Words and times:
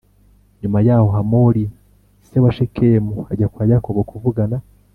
Nyuma 0.61 0.79
yaho 0.87 1.07
Hamori 1.17 1.63
se 2.27 2.37
wa 2.43 2.51
Shekemu 2.57 3.13
ajya 3.31 3.47
kwa 3.53 3.63
Yakobo 3.71 3.99
kuvugana 4.09 4.57